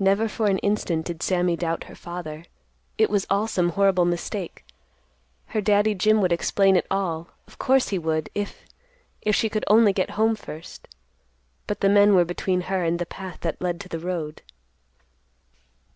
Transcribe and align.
Never 0.00 0.26
for 0.26 0.48
an 0.48 0.58
instant 0.58 1.06
did 1.06 1.22
Sammy 1.22 1.54
doubt 1.56 1.84
her 1.84 1.94
father. 1.94 2.46
It 2.98 3.08
was 3.08 3.28
all 3.30 3.46
some 3.46 3.68
horrible 3.68 4.04
mistake. 4.04 4.64
Her 5.46 5.60
Daddy 5.60 5.94
Jim 5.94 6.20
would 6.20 6.32
explain 6.32 6.74
it 6.74 6.84
all. 6.90 7.28
Of 7.46 7.56
course 7.56 7.90
he 7.90 7.96
would, 8.00 8.28
if—if 8.34 9.36
she 9.36 9.48
could 9.48 9.64
only 9.68 9.92
get 9.92 10.10
home 10.18 10.34
first. 10.34 10.88
But 11.68 11.78
the 11.80 11.88
men 11.88 12.16
were 12.16 12.24
between 12.24 12.62
her 12.62 12.82
and 12.82 12.98
the 12.98 13.06
path 13.06 13.38
that 13.42 13.62
led 13.62 13.78
to 13.82 13.88
the 13.88 14.00
road. 14.00 14.42